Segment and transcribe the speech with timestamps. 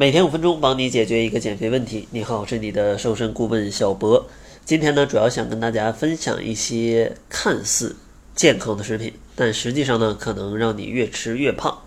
[0.00, 2.06] 每天五分钟，帮你解决一个减肥问题。
[2.12, 4.28] 你好，我是你的瘦身顾问小博。
[4.64, 7.96] 今天呢，主要想跟大家分享一些看似
[8.36, 11.82] 健康的食品，但实际上呢，可能让你越吃越胖。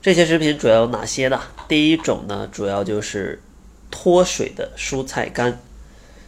[0.00, 1.40] 这些食品主要有哪些呢？
[1.66, 3.42] 第一种呢，主要就是
[3.90, 5.60] 脱水的蔬菜干。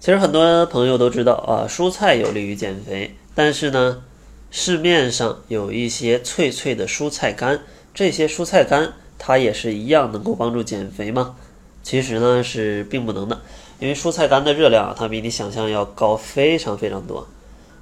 [0.00, 4.02] 其实很多朋友都知道啊，蔬菜有利于减肥，但是呢，
[4.50, 7.62] 市面上有一些脆脆的蔬菜干，
[7.94, 8.92] 这些蔬菜干。
[9.18, 11.36] 它也是一样能够帮助减肥吗？
[11.82, 13.40] 其实呢是并不能的，
[13.78, 17.26] 因为蔬菜干的热量它比你想象要高非常非常多。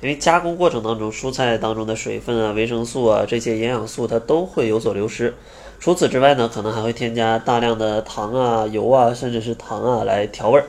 [0.00, 5.34] 因为加工过程当中，蔬菜当中的水分啊、维生素啊这些营养素它都会有所流失。
[5.78, 10.64] 除此之外呢，可能还会添加大量的糖啊、油啊，甚至是糖啊来调味儿。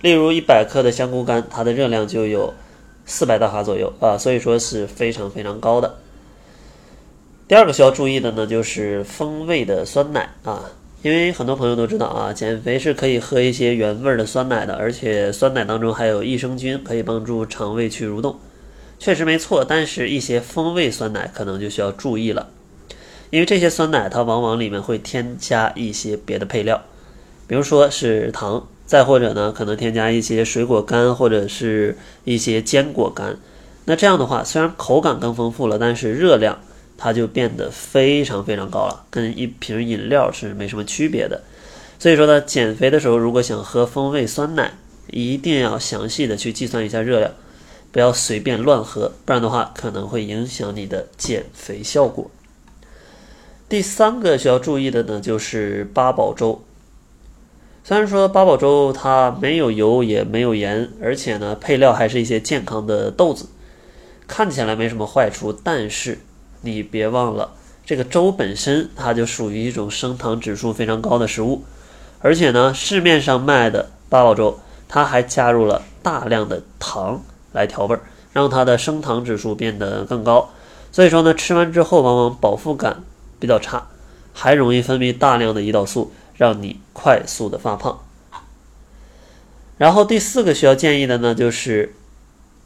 [0.00, 2.54] 例如一百克的香菇干，它的热量就有
[3.04, 5.94] 四百大卡左右啊，所以说是非常非常高的。
[7.50, 10.70] 第二个需要注意的呢，就是风味的酸奶啊，
[11.02, 18.38] 因为很多朋友都知道啊，减肥是可以喝一些原味的酸奶的，而且酸奶当中还有益生菌，可以帮助肠胃去蠕动，
[19.00, 19.64] 确实没错。
[19.64, 22.50] 但是，一些风味酸奶可能就需要注意了，
[23.30, 26.80] 因为这些酸奶它往往里面会添加一些别的配料，
[27.48, 33.36] 比如说是糖，再或者呢，可能添加一些水果干或者是一些坚果干。
[33.86, 36.56] 那这样的话，虽然口感更丰富了，但是热量。
[37.02, 41.40] 它就变得非常非常高了，跟一瓶饮料是没什么区别的。
[41.98, 44.74] 所以说呢，减肥的时候如果想喝风味酸奶，
[45.10, 47.32] 一定要详细的去计算一下热量，
[47.90, 52.30] 不要随便乱喝，不然的话可能会影响你的减肥效果。
[53.66, 56.62] 第三个需要注意的呢，就是八宝粥。
[57.82, 63.46] 虽然说八宝粥它没有油也没有盐，而且呢配料还是一些健康的豆子，
[64.28, 66.18] 看起来没什么坏处，但是。
[66.62, 67.52] 你别忘了，
[67.86, 71.64] 这个粥本身它就属于一种升糖指数非常高的食物，
[72.20, 77.22] 而且呢，市面上卖的八宝粥，它还加入了大量的糖
[77.52, 80.50] 来调味儿，让它的升糖指数变得更高。
[80.92, 83.02] 所以说呢，吃完之后往往饱腹感
[83.38, 83.86] 比较差，
[84.34, 88.00] 还容易分泌大量的胰岛素，让你快速的发胖。
[89.78, 91.94] 然后第四个需要建议的呢，就是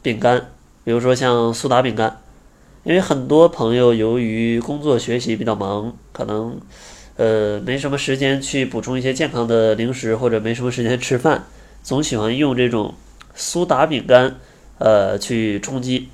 [0.01, 0.51] 饼干，
[0.83, 2.19] 比如说像苏打饼干。
[2.85, 6.55] 因为很多朋友由于工作学习比较忙，可能
[7.17, 11.45] 呃没什么时间去补充一些健康的零食，或者没什么时间吃饭，
[11.81, 12.93] 总喜欢用这种
[13.33, 14.35] 苏打饼干
[14.77, 16.09] 呃去充饥，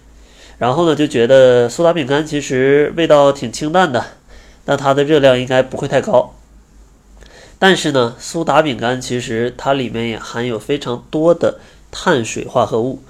[0.60, 4.06] 然后呢就觉得苏打饼干其实味道挺清淡的，
[4.64, 6.34] 那它的热量应该不会太高。
[7.60, 11.60] 但是呢，苏打饼干其实它里面也含有非常多的
[11.92, 13.02] 碳水化合物。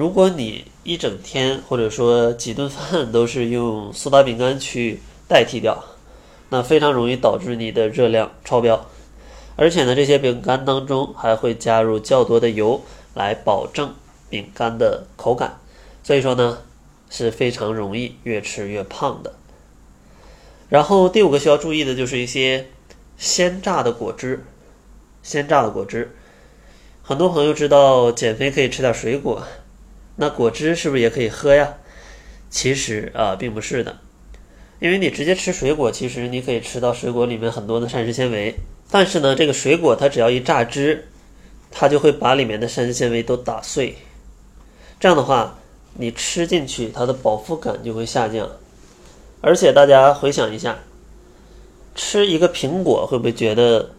[0.00, 5.84] 如果你一整天或者说几顿饭都是用苏打饼干去代替掉，
[6.48, 8.86] 那非常容易导致你的热量超标，
[9.56, 12.80] 而且呢，这些饼干当中还会加入较多的油
[13.12, 13.94] 来保证
[14.30, 15.60] 饼干的口感，
[16.02, 16.60] 所以说呢
[17.10, 19.34] 是非常容易越吃越胖的。
[20.70, 22.68] 然后第五个需要注意的就是一些
[23.18, 24.46] 鲜榨的果汁，
[25.22, 26.16] 鲜榨的果汁，
[27.02, 29.42] 很多朋友知道减肥可以吃点水果。
[30.20, 31.76] 那果汁是不是也可以喝呀？
[32.50, 34.00] 其实啊，并不是的，
[34.78, 38.54] 因为你直接吃水果，其实你可以吃到水果里面很多的膳食纤维。
[38.90, 41.08] 但是呢，这个水果它只要一榨汁，
[41.70, 43.96] 它就会把里面的膳食纤维都打碎。
[44.98, 45.58] 这样的话，
[45.94, 48.46] 你吃进去，它的饱腹感就会下降。
[49.40, 50.80] 而且大家回想一下，
[51.94, 53.92] 吃一个苹果会不会觉得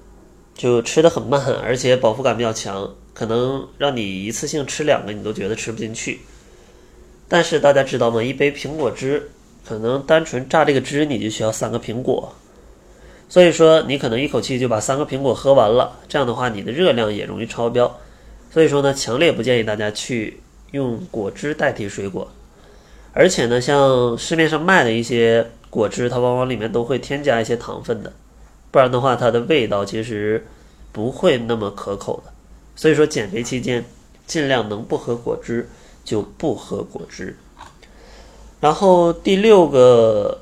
[0.54, 2.94] 就吃的很慢，而且饱腹感比较强？
[3.14, 6.22] 可能让你一次性吃两个，你都觉得吃不进去。
[7.28, 8.22] 但是大家知道吗？
[8.22, 9.30] 一杯苹果汁，
[9.66, 12.34] 可能单纯榨这个汁，你就需要三个苹果。
[13.30, 16.00] 所以说，你可能一口气就把三个苹果喝完了。
[16.10, 18.00] 这样的话，你的热量也容易超标。
[18.52, 22.30] 所以说呢，强烈不建议大家去用果汁代替水果。
[23.14, 28.12] 而且呢，像市面上卖的一些果汁，它往往里面都会添加一些糖分的，
[28.72, 30.46] 不然的话，它的味道其实
[30.92, 32.34] 不会那么可口的。
[32.82, 33.86] 所以说，减肥期间
[34.26, 35.70] 尽量能不喝果汁
[36.04, 37.38] 就不喝果汁。
[38.60, 40.42] 然后第六个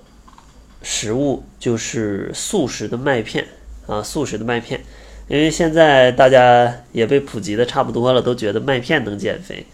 [0.82, 3.46] 食物就是速食的麦片
[3.88, 4.86] 啊，速食的麦片，
[5.28, 9.66] 因为现在大家也被普及的差不多了，都觉得麦片能减肥。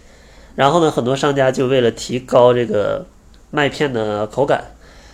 [0.56, 3.06] 然后呢，很多商家就为了提高这个
[3.52, 4.72] 麦片的口感，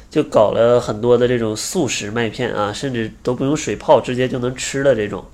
[0.09, 5.25] 就搞了很多的这种速食麦片啊，甚至都不用水泡，直接就能吃的这种。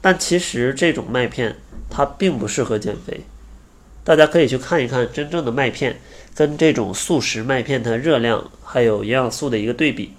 [0.00, 1.56] 但其实这种麦片
[1.88, 3.20] 它并不适合减肥，
[4.02, 6.00] 大家可以去看一看真正的麦片
[6.34, 10.14] 跟这种速食麦片它热量还有营养素的一个对比，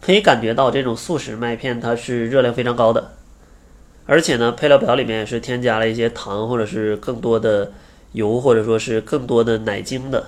[0.00, 3.12] 可以感觉到这种速食麦片它是热量非常高的，
[4.06, 7.72] 而且呢，配料表里面是添加了一些糖或者是更多的
[8.12, 10.26] 油或者说是更多的奶精的。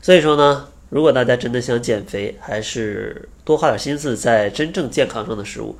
[0.00, 5.76] 所以说呢，如果大家真的想减肥，还是多花点心思在真正健康上的食物，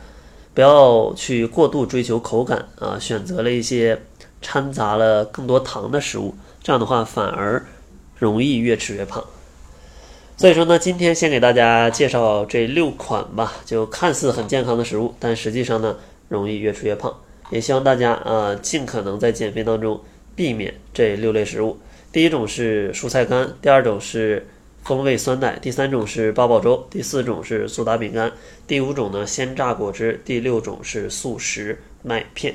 [0.54, 4.00] 不要去过度追求口感啊，选择了一些
[4.40, 7.66] 掺杂了更多糖的食物，这样的话反而
[8.16, 9.22] 容易越吃越胖。
[10.36, 15.96] 所以说呢，今天先给大家介绍这六款吧，就看似很健康的食物，但实际上呢，
[16.28, 17.12] 容易越吃越胖。
[17.50, 20.00] 也希望大家啊，尽可能在减肥当中
[20.34, 21.78] 避免这六类食物。
[22.10, 24.46] 第一种是蔬菜干，第二种是
[24.84, 28.30] 风味酸奶，第三种是八宝粥，第四种是苏打饼干，
[28.66, 32.54] 第五种呢鲜榨果汁，第六种是速食麦片。